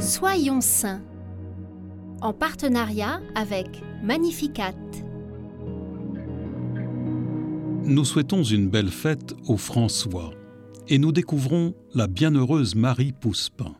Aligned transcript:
Soyons 0.00 0.62
saints 0.62 1.02
en 2.22 2.32
partenariat 2.32 3.20
avec 3.34 3.82
Magnificat. 4.02 4.74
Nous 7.84 8.06
souhaitons 8.06 8.42
une 8.42 8.70
belle 8.70 8.88
fête 8.88 9.34
aux 9.46 9.58
François 9.58 10.32
et 10.88 10.96
nous 10.96 11.12
découvrons 11.12 11.74
la 11.94 12.06
bienheureuse 12.06 12.74
Marie 12.74 13.12
Pouspin. 13.12 13.76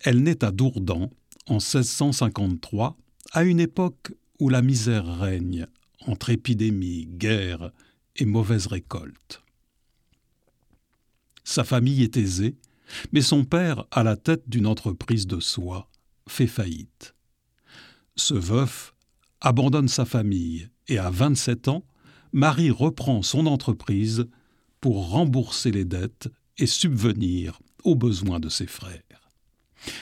Elle 0.00 0.24
naît 0.24 0.42
à 0.42 0.50
Dourdan 0.50 1.08
en 1.46 1.58
1653, 1.58 2.96
à 3.30 3.44
une 3.44 3.60
époque 3.60 4.12
où 4.40 4.48
la 4.48 4.60
misère 4.60 5.06
règne 5.20 5.68
entre 6.08 6.30
épidémies, 6.30 7.06
guerres 7.06 7.70
et 8.16 8.24
mauvaises 8.24 8.66
récoltes. 8.66 9.44
Sa 11.44 11.62
famille 11.62 12.02
est 12.02 12.16
aisée, 12.16 12.56
mais 13.12 13.22
son 13.22 13.44
père, 13.44 13.84
à 13.90 14.02
la 14.02 14.16
tête 14.16 14.48
d'une 14.48 14.66
entreprise 14.66 15.26
de 15.26 15.40
soie, 15.40 15.88
fait 16.28 16.46
faillite. 16.46 17.14
Ce 18.16 18.34
veuf 18.34 18.94
abandonne 19.40 19.88
sa 19.88 20.04
famille 20.04 20.68
et 20.88 20.98
à 20.98 21.10
27 21.10 21.68
ans, 21.68 21.84
Marie 22.32 22.70
reprend 22.70 23.22
son 23.22 23.46
entreprise 23.46 24.26
pour 24.80 25.10
rembourser 25.10 25.70
les 25.70 25.84
dettes 25.84 26.28
et 26.58 26.66
subvenir 26.66 27.58
aux 27.84 27.94
besoins 27.94 28.40
de 28.40 28.48
ses 28.48 28.66
frères. 28.66 29.02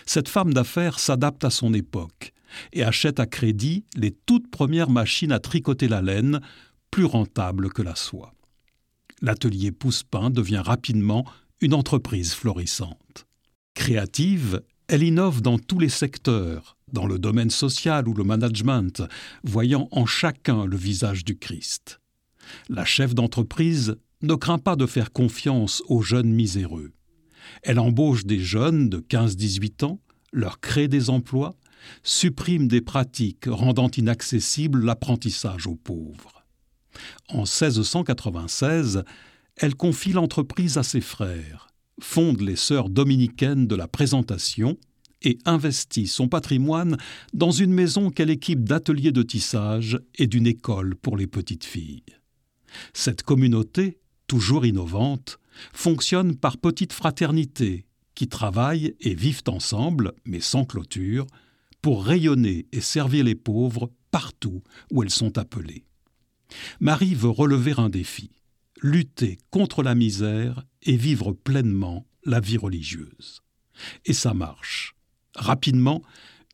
Cette 0.07 0.29
femme 0.29 0.53
d'affaires 0.53 0.99
s'adapte 0.99 1.45
à 1.45 1.51
son 1.51 1.73
époque 1.73 2.33
et 2.73 2.83
achète 2.83 3.21
à 3.21 3.27
crédit 3.27 3.85
les 3.97 4.11
toutes 4.11 4.51
premières 4.51 4.91
machines 4.91 5.33
à 5.33 5.39
tricoter 5.39 5.89
la 5.89 6.03
laine, 6.03 6.41
plus 6.91 7.05
rentables 7.05 7.71
que 7.71 7.83
la 7.83 7.95
soie. 7.95 8.35
L'atelier 9.21 9.73
Pousse-Pain 9.73 10.31
devient 10.31 10.63
rapidement 10.65 11.25
une 11.61 11.75
entreprise 11.75 12.35
florissante. 12.35 13.27
Créative, 13.75 14.63
elle 14.89 15.03
innove 15.03 15.43
dans 15.43 15.59
tous 15.59 15.79
les 15.79 15.89
secteurs, 15.89 16.77
dans 16.93 17.07
le 17.07 17.19
domaine 17.19 17.51
social 17.51 18.09
ou 18.09 18.15
le 18.15 18.25
management, 18.25 19.03
voyant 19.45 19.89
en 19.91 20.07
chacun 20.07 20.67
le 20.67 20.77
visage 20.77 21.25
du 21.25 21.37
Christ. 21.37 22.01
La 22.69 22.85
chef 22.85 23.15
d'entreprise 23.15 23.97
ne 24.23 24.35
craint 24.35 24.59
pas 24.59 24.77
de 24.77 24.87
faire 24.87 25.13
confiance 25.13 25.83
aux 25.87 26.03
jeunes 26.03 26.33
miséreux. 26.33 26.93
Elle 27.63 27.79
embauche 27.79 28.25
des 28.25 28.41
jeunes 28.41 28.89
de 28.89 28.99
15-18 28.99 29.85
ans, 29.85 30.01
leur 30.33 30.61
crée 30.61 30.89
des 30.89 31.11
emplois, 31.11 31.55
supprime 32.03 32.69
des 32.69 32.81
pratiques 32.81 33.47
rendant 33.47 33.91
inaccessible 33.91 34.85
l'apprentissage 34.85 35.67
aux 35.67 35.77
pauvres. 35.77 36.45
En 37.29 37.43
1696, 37.43 39.05
elle 39.59 39.75
confie 39.75 40.13
l'entreprise 40.13 40.79
à 40.79 40.83
ses 40.83 41.01
frères, 41.01 41.69
fonde 42.01 42.41
les 42.41 42.57
sœurs 42.57 42.89
dominicaines 42.89 43.67
de 43.67 43.75
la 43.75 43.89
Présentation 43.89 44.79
et 45.23 45.39
investit 45.45 46.07
son 46.07 46.29
patrimoine 46.29 46.97
dans 47.33 47.51
une 47.51 47.73
maison 47.73 48.11
qu'elle 48.11 48.31
équipe 48.31 48.65
d'ateliers 48.65 49.13
de 49.13 49.23
tissage 49.23 49.99
et 50.15 50.29
d'une 50.29 50.47
école 50.47 50.95
pour 50.95 51.17
les 51.17 51.27
petites 51.27 51.65
filles. 51.65 52.05
Cette 52.93 53.23
communauté, 53.23 53.99
toujours 54.29 54.65
innovante, 54.65 55.39
fonctionne 55.73 56.37
par 56.37 56.59
petites 56.59 56.93
fraternités 56.93 57.87
qui 58.15 58.29
travaillent 58.29 58.95
et 59.01 59.15
vivent 59.15 59.43
ensemble, 59.49 60.13
mais 60.25 60.41
sans 60.41 60.65
clôture, 60.65 61.27
pour 61.83 62.05
rayonner 62.05 62.67
et 62.73 62.81
servir 62.81 63.25
les 63.25 63.35
pauvres 63.35 63.91
partout 64.11 64.63
où 64.93 65.03
elles 65.03 65.11
sont 65.11 65.39
appelées. 65.39 65.85
Marie 66.81 67.15
veut 67.15 67.29
relever 67.29 67.75
un 67.77 67.89
défi, 67.89 68.31
lutter 68.83 69.39
contre 69.51 69.83
la 69.83 69.95
misère 69.95 70.65
et 70.83 70.97
vivre 70.97 71.33
pleinement 71.33 72.07
la 72.25 72.41
vie 72.41 72.57
religieuse. 72.57 73.43
Et 74.05 74.13
ça 74.13 74.35
marche. 74.35 74.95
Rapidement, 75.35 76.03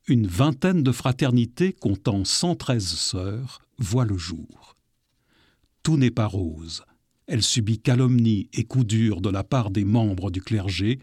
une 0.06 0.26
vingtaine 0.26 0.82
de 0.82 0.92
fraternités 0.92 1.72
comptant 1.72 2.24
113 2.24 2.84
sœurs 2.84 3.60
voient 3.78 4.04
le 4.04 4.18
jour. 4.18 4.76
Tout 5.82 5.96
n'est 5.96 6.10
pas 6.10 6.26
rose. 6.26 6.84
Elle 7.26 7.42
subit 7.42 7.80
calomnie 7.80 8.48
et 8.52 8.64
coups 8.64 8.86
durs 8.86 9.20
de 9.20 9.30
la 9.30 9.44
part 9.44 9.70
des 9.70 9.84
membres 9.84 10.30
du 10.30 10.42
clergé, 10.42 10.98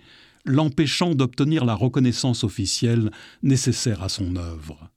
l'empêchant 0.46 1.16
d'obtenir 1.16 1.66
la 1.66 1.74
reconnaissance 1.74 2.44
officielle 2.44 3.12
nécessaire 3.42 4.04
à 4.04 4.10
son 4.10 4.36
œuvre. 4.36 4.92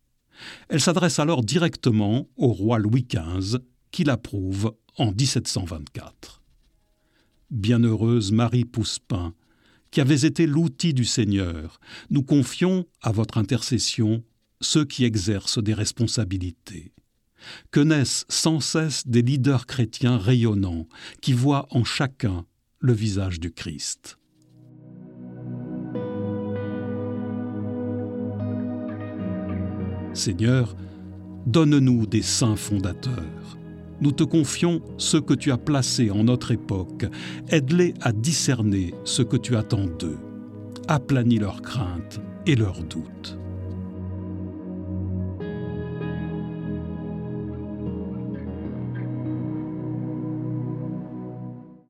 Elle 0.69 0.81
s'adresse 0.81 1.19
alors 1.19 1.43
directement 1.43 2.29
au 2.37 2.49
roi 2.49 2.79
Louis 2.79 3.07
XV, 3.09 3.59
qui 3.95 4.03
l'approuve 4.03 4.75
en 4.97 5.13
1724. 5.13 6.43
Bienheureuse 7.53 8.33
Marie 8.33 8.65
Pouspin, 8.65 9.35
qui 9.93 10.01
avez 10.01 10.27
été 10.27 10.49
l'outil 10.49 10.95
du 10.95 11.05
Seigneur, 11.05 11.79
nous 12.11 12.25
confions 12.25 12.87
à 13.03 13.13
votre 13.13 13.39
intercession 13.39 14.25
ceux 14.61 14.85
qui 14.85 15.05
exercent 15.05 15.63
des 15.63 15.75
responsabilités. 15.75 16.93
Que 17.71 17.79
naissent 17.79 18.25
sans 18.29 18.59
cesse 18.59 19.07
des 19.07 19.23
leaders 19.23 19.65
chrétiens 19.65 20.19
rayonnants 20.19 20.89
qui 21.21 21.33
voient 21.33 21.69
en 21.71 21.85
chacun 21.85 22.45
le 22.81 22.95
visage 22.95 23.39
du 23.39 23.53
Christ. 23.53 24.19
Seigneur, 30.15 30.75
donne-nous 31.47 32.07
des 32.07 32.23
saints 32.23 32.57
fondateurs. 32.57 33.57
Nous 34.05 34.13
te 34.13 34.23
confions 34.23 34.83
ce 34.99 35.17
que 35.17 35.33
tu 35.33 35.51
as 35.51 35.57
placé 35.57 36.11
en 36.11 36.25
notre 36.25 36.51
époque. 36.51 37.07
Aide-les 37.49 37.95
à 38.03 38.13
discerner 38.13 38.93
ce 39.05 39.23
que 39.23 39.39
tu 39.39 39.57
attends 39.57 39.87
d'eux. 39.87 40.19
Aplanis 40.89 41.39
leurs 41.39 41.63
craintes 41.63 42.21
et 42.47 42.55
leurs 42.55 42.85
doutes. 42.85 43.39